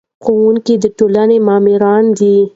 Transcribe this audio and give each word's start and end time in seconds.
ښوونکي 0.23 0.75
د 0.83 0.85
ټولنې 0.97 1.37
معماران 1.47 2.05
دي. 2.17 2.35